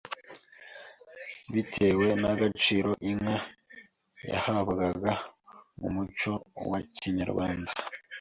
bitewe 1.53 2.07
n’agaciro 2.21 2.91
inka 3.09 3.37
yahabwaga 4.29 5.11
mu 5.79 5.89
muco 5.95 6.31
wa 6.69 6.79
Kinyarwanda 6.99 7.71